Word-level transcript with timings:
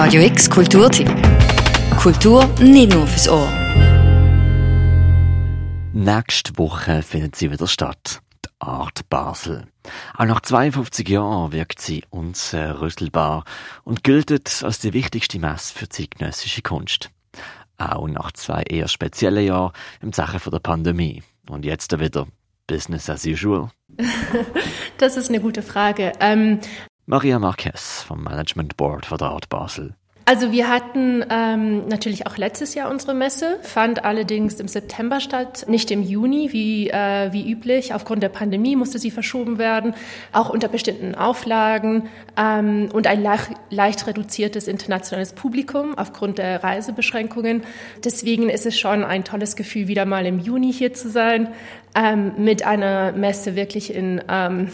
Radio 0.00 0.22
X 0.22 0.48
Kulturtipp. 0.48 1.08
Kultur 1.98 2.46
nicht 2.60 2.92
nur 2.92 3.04
fürs 3.04 3.28
Ohr. 3.28 3.48
Nächste 5.92 6.56
Woche 6.56 7.02
findet 7.02 7.34
sie 7.34 7.50
wieder 7.50 7.66
statt. 7.66 8.20
Die 8.44 8.48
Art 8.60 9.08
Basel. 9.08 9.66
Auch 10.16 10.24
nach 10.26 10.40
52 10.40 11.08
Jahren 11.08 11.50
wirkt 11.50 11.80
sie 11.80 12.04
unzerrüttelbar 12.10 13.42
und 13.82 14.04
gilt 14.04 14.30
als 14.62 14.78
die 14.78 14.92
wichtigste 14.92 15.40
Messe 15.40 15.74
für 15.74 15.88
zeitgenössische 15.88 16.62
Kunst. 16.62 17.10
Auch 17.76 18.06
nach 18.06 18.30
zwei 18.30 18.62
eher 18.62 18.86
speziellen 18.86 19.46
Jahren 19.46 19.72
im 20.00 20.12
Zeichen 20.12 20.52
der 20.52 20.60
Pandemie. 20.60 21.24
Und 21.50 21.64
jetzt 21.64 21.98
wieder 21.98 22.28
Business 22.68 23.10
as 23.10 23.26
usual. 23.26 23.72
das 24.98 25.16
ist 25.16 25.28
eine 25.28 25.40
gute 25.40 25.62
Frage. 25.62 26.12
Ähm, 26.20 26.60
Maria 27.10 27.38
Marquez 27.38 28.02
vom 28.02 28.22
Management 28.22 28.76
Board 28.76 29.10
Art 29.10 29.48
Basel. 29.48 29.94
Also 30.26 30.52
wir 30.52 30.68
hatten 30.68 31.24
ähm, 31.30 31.88
natürlich 31.88 32.26
auch 32.26 32.36
letztes 32.36 32.74
Jahr 32.74 32.90
unsere 32.90 33.14
Messe, 33.14 33.58
fand 33.62 34.04
allerdings 34.04 34.60
im 34.60 34.68
September 34.68 35.18
statt, 35.18 35.64
nicht 35.68 35.90
im 35.90 36.02
Juni 36.02 36.52
wie, 36.52 36.90
äh, 36.90 37.32
wie 37.32 37.50
üblich. 37.50 37.94
Aufgrund 37.94 38.22
der 38.22 38.28
Pandemie 38.28 38.76
musste 38.76 38.98
sie 38.98 39.10
verschoben 39.10 39.56
werden, 39.56 39.94
auch 40.34 40.50
unter 40.50 40.68
bestimmten 40.68 41.14
Auflagen 41.14 42.10
ähm, 42.36 42.90
und 42.92 43.06
ein 43.06 43.22
leicht, 43.22 43.52
leicht 43.70 44.06
reduziertes 44.06 44.68
internationales 44.68 45.32
Publikum 45.32 45.96
aufgrund 45.96 46.36
der 46.36 46.62
Reisebeschränkungen. 46.62 47.62
Deswegen 48.04 48.50
ist 48.50 48.66
es 48.66 48.78
schon 48.78 49.02
ein 49.02 49.24
tolles 49.24 49.56
Gefühl, 49.56 49.88
wieder 49.88 50.04
mal 50.04 50.26
im 50.26 50.40
Juni 50.40 50.74
hier 50.74 50.92
zu 50.92 51.08
sein, 51.08 51.54
ähm, 51.94 52.32
mit 52.36 52.66
einer 52.66 53.12
Messe 53.12 53.56
wirklich 53.56 53.94
in 53.94 54.20
ähm, 54.28 54.68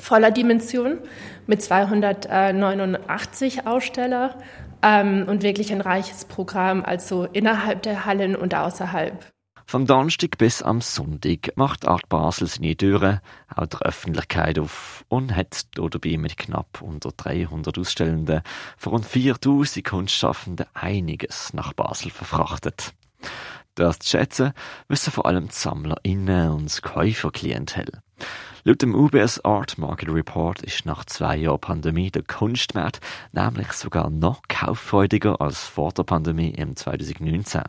voller 0.00 0.30
Dimension 0.30 0.98
mit 1.46 1.62
289 1.62 3.66
Aussteller 3.66 4.38
ähm, 4.82 5.24
und 5.28 5.42
wirklich 5.42 5.72
ein 5.72 5.80
reiches 5.80 6.24
Programm, 6.24 6.84
also 6.84 7.24
innerhalb 7.24 7.82
der 7.82 8.04
Hallen 8.04 8.36
und 8.36 8.54
außerhalb. 8.54 9.24
Vom 9.70 9.86
Donnerstag 9.86 10.38
bis 10.38 10.62
am 10.62 10.80
Sonntag 10.80 11.52
macht 11.56 11.86
Art 11.86 12.08
Basel 12.08 12.46
seine 12.46 12.74
Türen 12.74 13.20
auch 13.54 13.66
der 13.66 13.82
Öffentlichkeit 13.82 14.58
auf 14.58 15.04
und 15.08 15.36
hat 15.36 15.66
dabei 15.74 16.16
mit 16.16 16.38
knapp 16.38 16.80
unter 16.80 17.10
300 17.14 17.78
Ausstellenden 17.78 18.40
von 18.78 18.94
rund 18.94 19.04
4000 19.04 19.84
Kunstschaffenden 19.84 20.64
einiges 20.72 21.52
nach 21.52 21.74
Basel 21.74 22.10
verfrachtet. 22.10 22.94
Das 23.74 23.98
zu 23.98 24.08
schätzen 24.08 24.52
wissen 24.88 25.12
vor 25.12 25.26
allem 25.26 25.48
die 25.48 25.54
SammlerInnen 25.54 26.50
und 26.50 26.64
das 26.64 26.80
Käuferklientel. 26.80 28.00
Laut 28.64 28.82
dem 28.82 28.94
UBS 28.94 29.44
Art 29.44 29.78
Market 29.78 30.10
Report 30.10 30.62
ist 30.62 30.84
nach 30.84 31.04
zwei 31.04 31.36
Jahren 31.36 31.60
Pandemie 31.60 32.10
der 32.10 32.22
Kunstmarkt 32.22 33.00
nämlich 33.32 33.72
sogar 33.72 34.10
noch 34.10 34.42
kauffreudiger 34.48 35.40
als 35.40 35.62
vor 35.64 35.92
der 35.92 36.02
Pandemie 36.02 36.50
im 36.50 36.76
2019. 36.76 37.62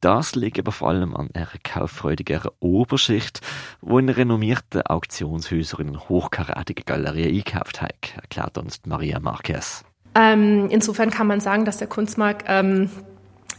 Das 0.00 0.34
liegt 0.34 0.58
aber 0.58 0.72
vor 0.72 0.88
allem 0.88 1.14
an 1.14 1.28
einer 1.34 1.48
kauffreudigeren 1.62 2.50
Oberschicht, 2.60 3.40
wo 3.80 3.98
in 3.98 4.08
renommierten 4.08 4.82
Auktionshäusern 4.82 5.88
in 5.88 6.00
hochkarätigen 6.00 6.84
Galerien 6.86 7.28
eingekauft 7.28 7.82
hat, 7.82 8.14
erklärt 8.14 8.56
uns 8.56 8.80
Maria 8.86 9.20
Marquez. 9.20 9.84
Ähm, 10.14 10.68
insofern 10.70 11.10
kann 11.10 11.26
man 11.26 11.40
sagen, 11.40 11.64
dass 11.64 11.76
der 11.76 11.86
Kunstmarkt 11.86 12.46
ähm, 12.48 12.90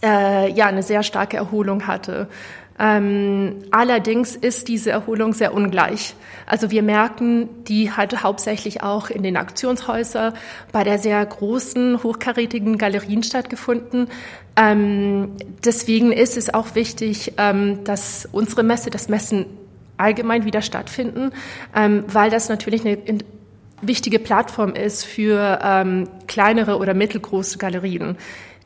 äh, 0.01 0.51
ja 0.51 0.65
eine 0.65 0.83
sehr 0.83 1.03
starke 1.03 1.37
Erholung 1.37 1.85
hatte. 1.85 2.27
Ähm, 2.79 3.57
allerdings 3.69 4.35
ist 4.35 4.67
diese 4.67 4.91
Erholung 4.91 5.33
sehr 5.33 5.53
ungleich. 5.53 6.15
Also 6.45 6.71
wir 6.71 6.83
merken, 6.83 7.47
die 7.65 7.91
hat 7.91 8.23
hauptsächlich 8.23 8.81
auch 8.81 9.09
in 9.09 9.23
den 9.23 9.37
Aktionshäusern 9.37 10.33
bei 10.71 10.83
der 10.83 10.97
sehr 10.97 11.23
großen, 11.25 12.01
hochkarätigen 12.03 12.77
Galerien 12.77 13.23
stattgefunden. 13.23 14.07
Ähm, 14.55 15.33
deswegen 15.63 16.11
ist 16.11 16.37
es 16.37 16.53
auch 16.53 16.75
wichtig, 16.75 17.33
ähm, 17.37 17.83
dass 17.83 18.27
unsere 18.31 18.63
Messe, 18.63 18.89
das 18.89 19.09
Messen 19.09 19.45
allgemein 19.97 20.45
wieder 20.45 20.61
stattfinden, 20.61 21.31
ähm, 21.75 22.03
weil 22.07 22.31
das 22.31 22.49
natürlich 22.49 22.85
eine 22.85 22.97
wichtige 23.81 24.19
Plattform 24.19 24.73
ist 24.73 25.05
für 25.05 25.59
ähm, 25.63 26.07
kleinere 26.27 26.77
oder 26.77 26.93
mittelgroße 26.93 27.57
Galerien 27.57 28.17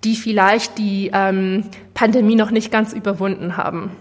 die 0.05 0.15
vielleicht 0.15 0.77
die 0.77 1.09
ähm, 1.11 1.65
Pandemie 1.93 2.35
noch 2.35 2.51
nicht 2.51 2.71
ganz 2.71 2.93
überwunden 2.93 3.57
haben. 3.57 3.91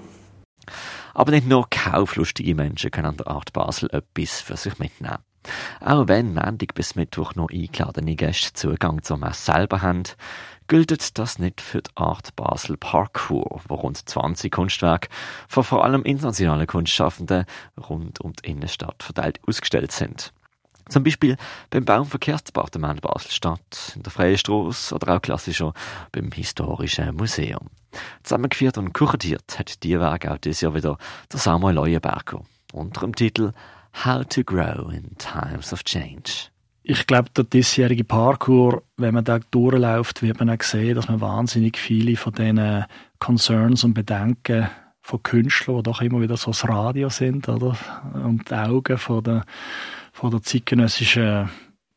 Aber 1.15 1.33
nicht 1.33 1.49
nur 1.49 1.69
kauflustige 1.71 2.55
Menschen 2.55 2.91
können 2.91 3.09
an 3.09 3.17
der 3.17 3.29
Art 3.29 3.53
Basel 3.53 3.89
etwas 3.91 4.41
für 4.41 4.57
sich 4.57 4.79
mitnehmen. 4.79 5.19
Auch 5.81 6.09
wenn 6.09 6.35
Montag 6.35 6.75
bis 6.75 6.95
Mittwoch 6.95 7.35
noch 7.35 7.51
eingeladene 7.51 8.17
Gäste 8.17 8.55
Zugang 8.55 9.03
zur 9.03 9.19
Messe 9.19 9.53
selber 9.53 9.83
haben, 9.83 10.05
gilt 10.69 11.19
das 11.19 11.39
nicht 11.39 11.61
für 11.61 11.83
die 11.83 11.91
Art 11.97 12.35
Basel 12.37 12.77
Parkour, 12.77 13.61
wo 13.69 13.75
rund 13.75 14.09
20 14.09 14.51
Kunstwerke 14.51 15.09
von 15.49 15.65
vor 15.65 15.85
allem 15.85 16.03
internationalen 16.03 16.67
Kunstschaffenden 16.67 17.45
rund 17.89 18.21
um 18.21 18.33
die 18.33 18.51
Innenstadt 18.51 19.03
verteilt 19.03 19.41
ausgestellt 19.47 19.93
sind. 19.93 20.33
Zum 20.89 21.03
Beispiel 21.03 21.37
beim 21.71 21.85
Baumverkehrsdepartement 21.85 23.01
Basel-Stadt, 23.01 23.93
in 23.97 24.03
der 24.03 24.13
Freien 24.13 24.39
Strasse 24.39 24.95
oder 24.95 25.17
auch 25.17 25.23
klassischer 25.23 25.73
beim 26.13 26.31
Historischen 26.31 27.15
Museum. 27.17 27.71
Zusammengeführt 28.23 28.79
und 28.79 28.93
kuratiert 28.93 29.59
hat 29.59 29.83
die 29.83 29.99
Werke 29.99 30.33
auch 30.33 30.39
dieses 30.39 30.61
Jahr 30.61 30.75
wieder 30.75 30.99
der 31.33 31.39
Samuel 31.39 31.77
Leuenberger 31.77 32.43
unter 32.73 33.03
dem 33.03 33.15
Titel 33.15 33.53
How 34.05 34.25
to 34.27 34.43
Grow 34.43 34.93
in 34.93 35.17
Times 35.19 35.73
of 35.73 35.85
Change. 35.85 36.51
Ich 36.83 37.07
glaube, 37.07 37.31
der 37.31 37.45
diesjährige 37.45 38.05
Parkour, 38.05 38.83
wenn 38.99 39.15
man 39.15 39.25
da 39.25 39.39
durchläuft, 39.39 40.21
wird 40.21 40.39
man 40.39 40.51
auch 40.51 40.63
sehen, 40.63 40.97
dass 40.97 41.09
man 41.09 41.21
wahnsinnig 41.21 41.79
viele 41.79 42.17
von 42.17 42.35
diesen 42.35 42.85
Concerns 43.21 43.85
und 43.85 43.95
Bedenken 43.95 44.69
von 45.01 45.23
Künstlern, 45.23 45.79
die 45.79 45.83
doch 45.85 46.03
immer 46.03 46.21
wieder 46.21 46.37
so 46.37 46.51
das 46.51 46.69
Radio 46.69 47.09
sind, 47.09 47.49
oder? 47.49 47.77
Und 48.13 48.51
die 48.51 48.55
Augen 48.55 48.99
von 48.99 49.23
der 49.23 49.45
von 50.15 50.31
der 50.31 50.43
zeitgenössischen 50.43 51.51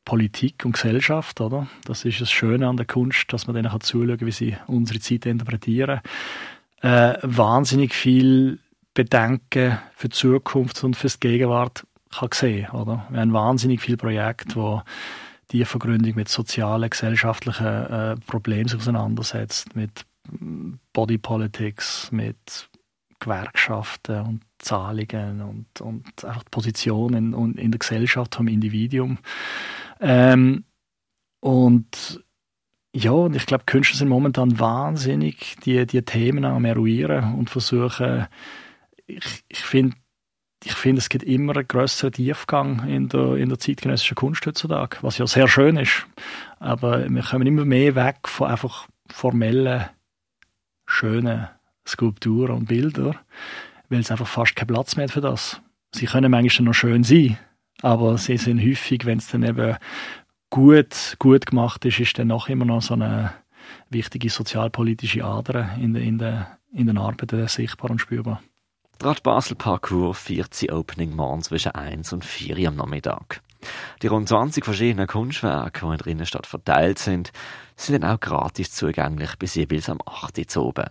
Politik 0.03 0.65
und 0.65 0.71
Gesellschaft, 0.71 1.39
oder? 1.39 1.67
Das 1.85 2.03
ist 2.03 2.19
das 2.19 2.31
Schöne 2.31 2.67
an 2.67 2.77
der 2.77 2.87
Kunst, 2.87 3.31
dass 3.31 3.45
man 3.45 3.55
denen 3.55 3.69
zuschauen 3.79 4.17
kann, 4.17 4.27
wie 4.27 4.31
sie 4.31 4.57
unsere 4.65 4.99
Zeit 4.99 5.27
interpretieren. 5.27 6.01
Äh, 6.81 7.13
wahnsinnig 7.21 7.93
viel 7.93 8.57
Bedenken 8.95 9.77
für 9.95 10.09
die 10.09 10.15
Zukunft 10.15 10.83
und 10.83 10.95
für 10.95 11.07
die 11.07 11.19
Gegenwart 11.19 11.85
kann 12.11 12.29
sehen, 12.33 12.71
oder? 12.71 13.05
Wir 13.11 13.21
haben 13.21 13.33
wahnsinnig 13.33 13.81
viele 13.81 13.97
Projekte, 13.97 14.55
wo 14.55 14.81
die 15.51 15.63
Vergründung 15.63 16.15
mit 16.15 16.27
sozialen, 16.27 16.89
gesellschaftlichen 16.89 17.67
äh, 17.67 18.15
Problemen 18.25 18.73
auseinandersetzt, 18.75 19.75
mit 19.75 20.05
Body 20.91 21.19
Politics, 21.19 22.11
mit 22.11 22.67
Gewerkschaften 23.19 24.21
und 24.21 24.41
Zahlungen 24.59 25.41
und, 25.41 25.81
und 25.81 26.25
einfach 26.25 26.43
die 26.43 26.51
Position 26.51 27.13
in, 27.13 27.71
der 27.71 27.79
Gesellschaft 27.79 28.35
vom 28.35 28.47
Individuum. 28.47 29.17
Ähm, 29.99 30.65
und 31.39 32.23
ja, 32.93 33.11
und 33.11 33.35
ich 33.35 33.45
glaube, 33.45 33.65
Künstler 33.65 33.97
sind 33.97 34.09
momentan 34.09 34.59
wahnsinnig 34.59 35.55
die, 35.63 35.85
die 35.85 36.01
Themen 36.01 36.45
am 36.45 36.65
eruieren 36.65 37.35
und 37.35 37.49
versuchen, 37.49 38.27
ich, 39.05 39.43
ich 39.47 39.59
finde, 39.59 39.95
ich 40.63 40.73
finde, 40.73 40.99
es 40.99 41.09
gibt 41.09 41.23
immer 41.23 41.55
einen 41.55 41.67
größeren 41.67 42.13
Tiefgang 42.13 42.87
in 42.87 43.09
der, 43.09 43.35
in 43.35 43.49
der 43.49 43.59
zeitgenössischen 43.59 44.15
Kunst 44.15 44.45
heutzutage, 44.45 44.97
was 45.01 45.19
ja 45.19 45.27
sehr 45.27 45.47
schön 45.47 45.77
ist. 45.77 46.07
Aber 46.59 47.07
wir 47.07 47.23
kommen 47.23 47.45
immer 47.45 47.65
mehr 47.65 47.93
weg 47.93 48.27
von 48.27 48.49
einfach 48.49 48.87
formellen, 49.09 49.85
schönen 50.87 51.47
Skulpturen 51.87 52.51
und 52.51 52.67
Bilder 52.67 53.15
weil 53.89 53.99
es 53.99 54.11
einfach 54.11 54.27
fast 54.27 54.55
keinen 54.55 54.67
Platz 54.67 54.95
mehr 54.95 55.05
hat 55.05 55.11
für 55.11 55.21
das. 55.21 55.61
Sie 55.93 56.05
können 56.05 56.31
manchmal 56.31 56.65
noch 56.65 56.73
schön 56.73 57.03
sein, 57.03 57.37
aber 57.81 58.17
sie 58.17 58.37
sind 58.37 58.61
häufig, 58.61 59.05
wenn 59.05 59.19
es 59.19 59.27
dann 59.27 59.43
eben 59.43 59.77
gut, 60.49 61.15
gut 61.19 61.45
gemacht 61.45 61.85
ist, 61.85 61.99
ist 61.99 62.19
dann 62.19 62.27
noch 62.27 62.49
immer 62.49 62.65
noch 62.65 62.81
so 62.81 62.93
eine 62.93 63.33
wichtige 63.89 64.29
sozialpolitische 64.29 65.23
Ader 65.23 65.77
in, 65.79 65.95
in, 65.95 66.17
der, 66.17 66.57
in 66.73 66.87
den 66.87 66.97
Arbeiten 66.97 67.47
sichtbar 67.47 67.91
und 67.91 67.99
spürbar. 67.99 68.41
Der 69.01 69.15
Basel 69.21 69.55
Parkour 69.55 70.15
feiert 70.15 70.53
sie 70.53 70.71
Opening 70.71 71.15
morgen 71.15 71.43
zwischen 71.43 71.73
1 71.73 72.13
und 72.13 72.25
4 72.25 72.57
Uhr 72.57 72.67
am 72.69 72.75
Nachmittag. 72.75 73.41
Die 74.01 74.07
rund 74.07 74.27
20 74.27 74.65
verschiedenen 74.65 75.07
Kunstwerke, 75.07 75.85
die 75.85 75.91
in 75.91 75.97
der 75.97 76.07
Innenstadt 76.07 76.47
verteilt 76.47 76.99
sind, 76.99 77.31
sind 77.75 78.01
dann 78.01 78.11
auch 78.11 78.19
gratis 78.19 78.71
zugänglich 78.71 79.35
bis 79.37 79.55
jeweils 79.55 79.89
am 79.89 79.99
8. 80.03 80.55
Uhr 80.57 80.65
oben. 80.65 80.85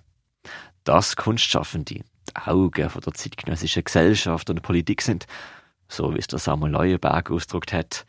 Das 0.86 1.16
Kunstschaffende, 1.16 1.94
die 1.94 2.04
Augen 2.44 2.88
von 2.88 3.02
der 3.02 3.12
zeitgenössischen 3.12 3.82
Gesellschaft 3.82 4.48
und 4.50 4.62
Politik 4.62 5.02
sind, 5.02 5.26
so 5.88 6.14
wie 6.14 6.20
es 6.20 6.28
der 6.28 6.38
Samuel 6.38 6.70
Leuenberg 6.70 7.28
ausgedrückt 7.28 7.72
hat, 7.72 8.06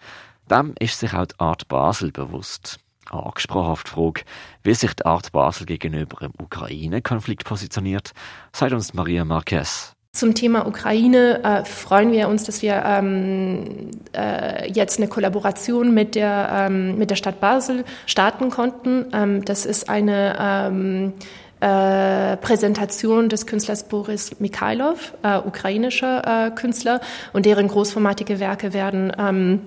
dem 0.47 0.75
ist 0.79 0.99
sich 0.99 1.11
auch 1.11 1.25
die 1.25 1.39
Art 1.39 1.67
Basel 1.67 2.11
bewusst. 2.11 2.79
Angesprochen 3.09 3.81
die 3.83 3.89
Frage, 3.89 4.21
wie 4.61 4.75
sich 4.75 4.93
die 4.93 5.05
Art 5.07 5.31
Basel 5.31 5.65
gegenüber 5.65 6.17
dem 6.19 6.33
Ukraine-Konflikt 6.37 7.45
positioniert, 7.45 8.11
sagt 8.53 8.73
uns 8.73 8.93
Maria 8.93 9.25
Marquez. 9.25 9.93
Zum 10.11 10.35
Thema 10.35 10.67
Ukraine 10.67 11.43
äh, 11.43 11.65
freuen 11.65 12.11
wir 12.11 12.27
uns, 12.27 12.43
dass 12.43 12.61
wir 12.61 12.83
ähm, 12.85 13.89
äh, 14.15 14.71
jetzt 14.71 14.99
eine 14.99 15.07
Kollaboration 15.07 15.95
mit 15.95 16.13
der, 16.13 16.67
ähm, 16.69 16.99
mit 16.99 17.09
der 17.09 17.15
Stadt 17.15 17.39
Basel 17.39 17.85
starten 18.05 18.51
konnten. 18.51 19.07
Ähm, 19.13 19.45
das 19.45 19.65
ist 19.65 19.89
eine 19.89 20.35
ähm, 20.39 21.13
äh, 21.59 22.37
Präsentation 22.37 23.29
des 23.29 23.47
Künstlers 23.47 23.87
Boris 23.87 24.39
Mikhailov, 24.39 25.13
äh, 25.23 25.37
ukrainischer 25.37 26.47
äh, 26.47 26.51
Künstler, 26.51 27.01
und 27.33 27.45
deren 27.45 27.67
großformatige 27.67 28.39
Werke 28.39 28.73
werden 28.73 29.11
ähm, 29.17 29.61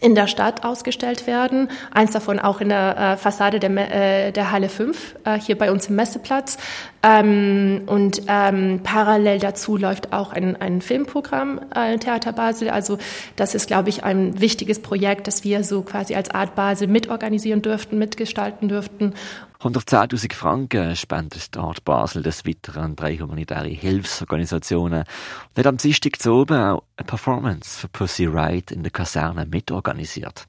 in 0.00 0.14
der 0.14 0.26
Stadt 0.26 0.64
ausgestellt 0.64 1.26
werden. 1.26 1.68
Eins 1.92 2.12
davon 2.12 2.38
auch 2.38 2.60
in 2.60 2.70
der 2.70 2.96
äh, 2.96 3.16
Fassade 3.16 3.60
der, 3.60 3.70
äh, 3.70 4.32
der 4.32 4.50
Halle 4.50 4.68
5, 4.68 5.16
äh, 5.24 5.38
hier 5.38 5.56
bei 5.56 5.70
uns 5.70 5.88
im 5.88 5.96
Messeplatz. 5.96 6.56
Ähm, 7.02 7.82
und 7.86 8.22
ähm, 8.26 8.80
parallel 8.82 9.38
dazu 9.38 9.76
läuft 9.76 10.12
auch 10.12 10.32
ein, 10.32 10.60
ein 10.60 10.80
Filmprogramm 10.80 11.60
äh, 11.74 11.98
Theater 11.98 12.32
Basel. 12.32 12.70
Also 12.70 12.98
das 13.36 13.54
ist, 13.54 13.66
glaube 13.66 13.90
ich, 13.90 14.02
ein 14.02 14.40
wichtiges 14.40 14.80
Projekt, 14.80 15.26
das 15.26 15.44
wir 15.44 15.62
so 15.62 15.82
quasi 15.82 16.14
als 16.14 16.30
Art 16.30 16.54
Basel 16.54 16.88
mitorganisieren 16.88 17.62
dürften, 17.62 17.98
mitgestalten 17.98 18.68
dürften. 18.68 19.14
110.000 19.62 20.34
Franken 20.34 20.96
spendet 20.96 21.54
die 21.54 21.58
Art 21.60 21.84
Basel 21.84 22.24
des 22.24 22.44
Weiteren 22.44 22.96
drei 22.96 23.16
humanitäre 23.16 23.68
Hilfsorganisationen 23.68 25.04
und 25.04 25.56
hat 25.56 25.66
am 25.68 25.76
Dienstag 25.76 26.20
zu 26.20 26.32
oben 26.32 26.58
auch 26.60 26.82
eine 26.96 27.06
Performance 27.06 27.78
für 27.78 27.86
Pussy 27.86 28.26
Riot 28.26 28.72
in 28.72 28.82
der 28.82 28.90
Kaserne 28.90 29.46
mitorganisiert. 29.46 30.48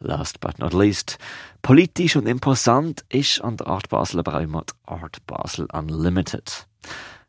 Last 0.00 0.40
but 0.40 0.58
not 0.58 0.72
least, 0.72 1.18
politisch 1.62 2.16
und 2.16 2.26
imposant 2.26 3.04
ist 3.10 3.40
an 3.42 3.58
der 3.58 3.68
Art 3.68 3.88
Basel 3.88 4.18
aber 4.18 4.34
auch 4.34 4.40
immer 4.40 4.64
die 4.64 4.88
Art 4.90 5.24
Basel 5.24 5.68
Unlimited. 5.72 6.66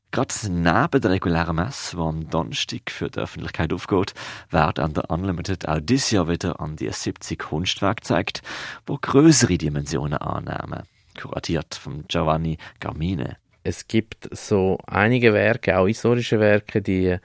Gerade 0.10 0.34
neben 0.50 1.00
der 1.00 1.12
regulären 1.12 1.58
Messe, 1.58 1.96
die 1.96 2.02
am 2.02 2.28
Donnerstag 2.32 2.90
für 2.90 3.12
die 3.12 3.20
Öffentlichkeit 3.20 3.72
aufgeht, 3.72 4.16
werden 4.50 4.84
an 4.84 4.94
der 4.96 5.12
Unlimited 5.12 5.68
auch 5.68 5.80
dieses 5.80 6.10
Jahr 6.10 6.28
wieder 6.28 6.60
an 6.60 6.76
die 6.76 6.90
70 6.90 7.38
Kunstwerke 7.38 8.02
gezeigt, 8.02 8.42
die 8.90 8.98
größere 9.00 9.60
Dimensionen 9.60 10.18
annehmen 10.18 10.88
kuratiert 11.20 11.76
von 11.76 12.06
Giovanni 12.08 12.58
Garmine. 12.80 13.38
Es 13.64 13.88
gibt 13.88 14.28
so 14.32 14.78
einige 14.86 15.34
Werke, 15.34 15.78
auch 15.78 15.88
historische 15.88 16.40
Werke, 16.40 16.82
die 16.82 17.16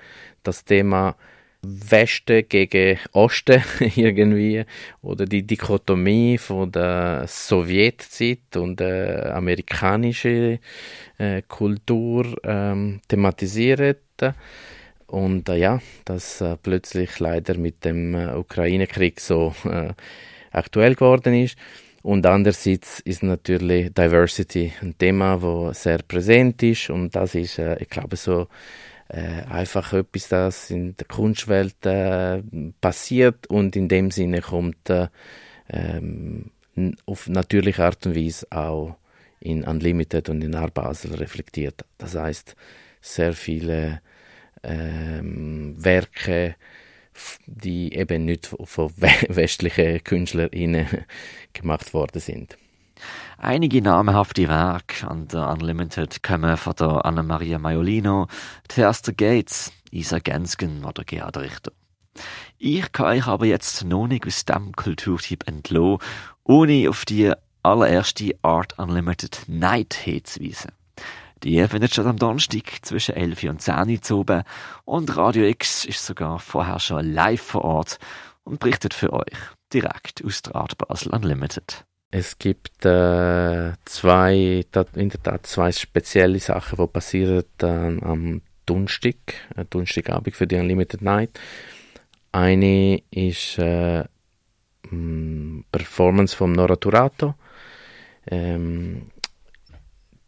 das 0.43 0.65
Thema 0.65 1.17
Westen 1.63 2.49
gegen 2.49 2.99
Osten 3.13 3.63
irgendwie 3.97 4.65
oder 5.03 5.27
die 5.27 5.43
Dichotomie 5.43 6.39
von 6.39 6.71
der 6.71 7.25
Sowjetzeit 7.27 8.57
und 8.57 8.79
der 8.79 9.35
amerikanischen 9.35 10.61
äh, 11.19 11.43
Kultur 11.49 12.37
ähm, 12.45 13.01
thematisiert 13.09 13.99
und 15.09 15.49
äh, 15.49 15.57
ja, 15.57 15.81
das 16.05 16.41
äh, 16.41 16.57
plötzlich 16.63 17.19
leider 17.19 17.57
mit 17.57 17.85
dem 17.85 18.15
äh, 18.15 18.35
Ukraine-Krieg 18.35 19.21
so 19.21 19.55
äh, 19.65 19.95
aktuell 20.53 20.95
geworden 20.95 21.35
ist. 21.35 21.57
Und 22.09 22.25
andererseits 22.25 23.01
ist 23.01 23.23
natürlich 23.23 23.93
Diversity 23.93 24.73
ein 24.81 24.97
Thema, 24.97 25.37
das 25.37 25.83
sehr 25.83 25.99
präsent 25.99 26.63
ist 26.63 26.89
und 26.89 27.15
das 27.15 27.35
ist, 27.35 27.59
äh, 27.59 27.77
ich 27.83 27.91
glaube, 27.91 28.17
so 28.17 28.49
äh, 29.09 29.43
einfach 29.51 29.93
etwas, 29.93 30.29
das 30.29 30.71
in 30.71 30.97
der 30.97 31.07
Kunstwelt 31.07 31.85
äh, 31.85 32.43
passiert 32.81 33.47
und 33.49 33.77
in 33.77 33.89
dem 33.89 34.11
Sinne 34.11 34.41
kommt 34.41 34.89
äh, 34.89 35.09
ähm, 35.69 36.51
auf 37.05 37.29
natürliche 37.29 37.85
Art 37.85 38.07
und 38.07 38.17
Weise 38.17 38.47
auch 38.53 38.97
in 39.41 39.65
Unlimited 39.65 40.31
und 40.31 40.43
in 40.43 40.55
Art 40.55 40.73
Basel 40.73 41.15
reflektiert. 41.15 41.85
Das 41.99 42.15
heißt, 42.15 42.57
sehr 43.03 43.35
viele 43.35 44.01
ähm, 44.63 45.75
Werke 45.77 46.57
die 47.47 47.95
eben 47.95 48.25
nicht 48.25 48.55
von 48.65 48.93
westlichen 49.29 50.03
KünstlerInnen 50.05 51.05
gemacht 51.53 51.95
worden 51.95 52.21
sind. 52.21 52.57
Einige 53.37 53.81
namhafte 53.81 54.49
Werke 54.49 55.09
an 55.09 55.29
der 55.29 55.49
Unlimited 55.51 56.23
kommen 56.23 56.57
von 56.57 56.75
der 56.75 57.05
Anna-Maria 57.05 57.59
Maiolino, 57.59 58.27
Theaster 58.67 59.13
Gates, 59.13 59.73
Isa 59.91 60.19
Gensken 60.19 60.85
oder 60.85 61.05
Gerhard 61.05 61.37
Richter. 61.37 61.73
Ich 62.59 62.91
kann 62.91 63.07
euch 63.07 63.27
aber 63.27 63.47
jetzt 63.47 63.85
noch 63.85 64.09
nicht 64.09 64.27
aus 64.27 64.45
diesem 64.45 64.73
Kulturtyp 64.75 65.47
entlassen, 65.47 65.99
ohne 66.43 66.91
auf 66.91 67.05
die 67.05 67.33
allererste 67.63 68.33
Art 68.43 68.79
Unlimited 68.79 69.43
Night 69.47 69.95
hinzuweisen. 69.95 70.73
Die 71.43 71.67
findet 71.69 71.93
statt 71.93 72.07
am 72.07 72.19
Donnerstag 72.19 72.65
zwischen 72.83 73.15
11 73.15 73.45
und 73.45 73.63
10 73.63 74.01
Uhr 74.11 74.19
oben 74.19 74.43
und 74.85 75.17
Radio 75.17 75.45
X 75.45 75.85
ist 75.85 76.05
sogar 76.05 76.39
vorher 76.39 76.81
schon 76.81 77.13
live 77.13 77.41
vor 77.41 77.65
Ort 77.65 77.99
und 78.45 78.61
berichtet 78.61 78.95
für 78.95 79.13
euch 79.13 79.37
direkt 79.73 80.25
aus 80.25 80.43
der 80.43 80.57
Art 80.57 80.77
Basel 80.79 81.15
Unlimited. 81.15 81.85
Es 82.11 82.39
gibt 82.39 82.85
äh, 82.87 83.73
zwei, 83.85 84.65
in 84.95 85.09
der 85.11 85.23
Tat 85.23 85.47
zwei 85.47 85.71
spezielle 85.73 86.41
Sachen, 86.41 86.79
die 86.79 86.87
passieren 86.87 87.45
äh, 87.63 87.67
am 87.67 88.41
Donnerstag, 88.65 89.17
äh, 89.57 89.65
Donnerstagabend 89.69 90.35
für 90.35 90.47
die 90.47 90.57
Unlimited 90.57 91.03
Night. 91.03 91.39
Eine 92.33 93.03
ist 93.11 93.59
äh, 93.59 94.05
Performance 95.71 96.35
vom 96.35 96.53
Nora 96.53 96.77
Turato. 96.77 97.35
Ähm, 98.27 99.11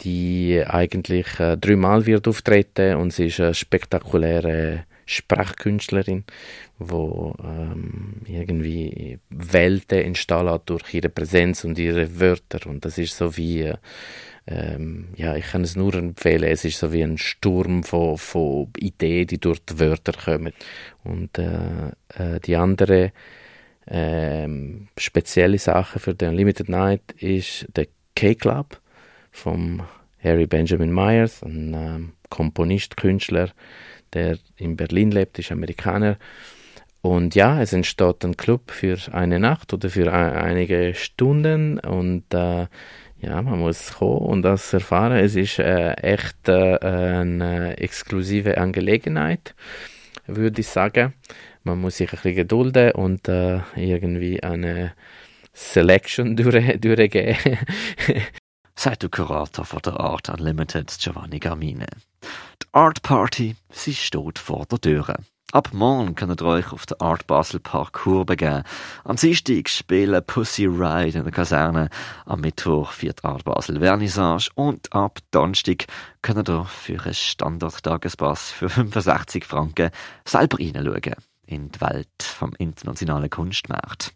die 0.01 0.63
eigentlich 0.67 1.39
äh, 1.41 1.57
dreimal 1.57 2.07
wird 2.07 2.29
auftreten 2.29 2.97
und 2.97 3.13
sie 3.13 3.27
ist 3.27 3.41
eine 3.41 3.55
spektakuläre 3.55 4.85
Sprechkünstlerin, 5.07 6.25
wo 6.79 7.35
ähm, 7.43 8.23
irgendwie 8.27 9.19
Welten 9.29 9.99
entstehen 9.99 10.59
durch 10.67 10.95
ihre 10.95 11.09
Präsenz 11.09 11.65
und 11.65 11.79
ihre 11.79 12.21
Wörter 12.21 12.69
und 12.69 12.85
das 12.85 12.97
ist 12.97 13.17
so 13.17 13.37
wie 13.37 13.63
äh, 13.63 13.77
ähm, 14.47 15.09
ja, 15.17 15.37
ich 15.37 15.47
kann 15.47 15.63
es 15.63 15.77
nur 15.77 15.95
empfehlen, 15.95 16.45
es 16.45 16.65
ist 16.65 16.79
so 16.79 16.93
wie 16.93 17.03
ein 17.03 17.19
Sturm 17.19 17.85
von, 17.85 18.19
von 18.19 18.69
Ideen, 18.79 19.27
die 19.27 19.39
durch 19.39 19.61
die 19.65 19.79
Wörter 19.79 20.13
kommen. 20.13 20.53
Und 21.05 21.39
äh, 21.39 21.91
äh, 22.19 22.41
die 22.41 22.57
andere 22.57 23.13
äh, 23.87 24.49
spezielle 24.99 25.59
Sache 25.59 25.99
für 26.01 26.15
den 26.15 26.31
Unlimited 26.31 26.69
Night 26.69 27.13
ist 27.19 27.67
der 27.77 27.87
K-Club 28.17 28.81
vom 29.31 29.83
Harry 30.23 30.47
Benjamin 30.47 30.93
Myers, 30.93 31.43
ein 31.43 31.75
ähm, 31.75 32.13
Komponist, 32.29 32.97
Künstler, 32.97 33.51
der 34.13 34.39
in 34.57 34.77
Berlin 34.77 35.11
lebt, 35.11 35.39
ist 35.39 35.53
Amerikaner. 35.53 36.17
Und 37.03 37.35
ja, 37.35 37.63
es 37.63 37.73
entsteht 37.73 38.25
ein 38.25 38.37
Club 38.37 38.71
für 38.71 38.99
eine 39.13 39.41
Nacht 39.41 39.73
oder 39.73 39.89
für 39.89 40.13
einige 40.13 40.95
Stunden 40.95 41.79
und 41.79 42.25
äh, 42.35 42.67
ja, 43.23 43.43
man 43.43 43.59
muss 43.59 43.95
kommen 43.95 44.19
und 44.19 44.43
das 44.43 44.73
erfahren. 44.73 45.17
Es 45.17 45.35
ist 45.37 45.59
äh, 45.59 45.93
echt 45.95 46.49
äh, 46.49 46.79
eine 46.81 47.79
exklusive 47.79 48.59
Angelegenheit, 48.59 49.55
würde 50.27 50.61
ich 50.61 50.69
sagen. 50.69 51.15
Man 51.63 51.81
muss 51.81 51.99
sich 51.99 52.11
ein 52.11 52.17
bisschen 52.17 52.35
gedulden 52.37 52.93
und 52.93 53.29
äh, 53.29 53.61
irgendwie 53.77 54.43
eine 54.43 54.93
Selection 55.55 56.37
durch, 56.37 56.81
durchgehen. 56.81 57.37
Der 58.85 59.11
Kurator 59.11 59.65
von 59.65 59.81
der 59.85 60.01
Art 60.01 60.31
Unlimited 60.31 60.97
Giovanni 60.99 61.39
Garmine. 61.39 61.87
Die 62.63 62.67
Art 62.73 63.03
Party, 63.03 63.57
sie 63.71 63.95
steht 63.95 64.39
vor 64.39 64.65
der 64.67 64.81
Tür. 64.81 65.17
Ab 65.53 65.71
morgen 65.73 66.15
könnt 66.15 66.41
ihr 66.41 66.47
euch 66.47 66.73
auf 66.73 66.87
der 66.87 67.03
Art 67.03 67.27
Basel 67.27 67.61
Parkour 67.61 68.25
begeben. 68.25 68.63
Am 69.05 69.17
Dienstag 69.17 69.69
spielen 69.69 70.25
Pussy 70.25 70.65
Ride 70.65 71.19
in 71.19 71.25
der 71.25 71.33
Kaserne. 71.33 71.91
Am 72.25 72.41
Mittwoch 72.41 72.93
wird 73.01 73.23
Art 73.23 73.45
Basel 73.45 73.81
Vernissage. 73.81 74.49
Und 74.55 74.93
ab 74.95 75.19
Donnerstag 75.31 75.85
könnt 76.23 76.49
ihr 76.49 76.65
für 76.65 77.03
einen 77.03 77.15
Standard-Tagespass 77.15 78.51
für 78.51 78.71
65 78.71 79.45
Franken 79.45 79.91
selber 80.25 80.59
reinschauen 80.59 81.17
in 81.47 81.71
die 81.71 81.81
Welt 81.83 82.23
vom 82.23 82.55
internationalen 82.57 83.29
Kunstmarkt. 83.29 84.15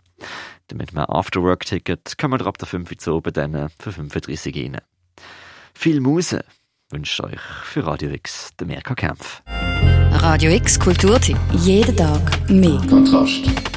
Damit 0.68 0.92
man 0.92 1.04
Afterwork-Ticket 1.04 2.16
kann 2.18 2.30
man 2.30 2.40
ab 2.42 2.58
der 2.58 2.68
5 2.68 2.90
Uhr 3.06 3.14
oben 3.14 3.32
dann 3.32 3.68
für 3.78 3.92
35 3.92 4.56
rein. 4.56 4.78
Viel 5.74 6.00
Muse 6.00 6.44
wünscht 6.90 7.20
euch 7.20 7.40
für 7.40 7.86
Radio 7.86 8.10
X 8.10 8.50
der 8.58 8.66
Merker 8.66 8.94
Kempf. 8.94 9.42
Radio 10.12 10.52
X 10.52 10.78
Kulturtipp. 10.78 11.38
Jeden 11.52 11.96
Tag 11.96 12.48
mehr. 12.48 12.80
Kontrast. 12.88 13.73